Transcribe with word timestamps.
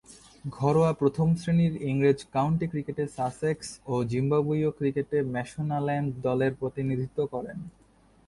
ঘরোয়া 0.57 0.91
প্রথম-শ্রেণীর 0.93 1.73
ইংরেজ 1.81 2.19
কাউন্টি 2.33 2.65
ক্রিকেটে 2.67 3.03
সাসেক্স 3.17 3.67
ও 3.85 3.93
জিম্বাবুয়ীয় 4.03 4.69
ক্রিকেটে 4.71 5.17
ম্যাশোনাল্যান্ড 5.33 6.09
দলের 6.21 6.51
প্রতিনিধিত্ব 6.55 7.19
করেন। 7.25 7.57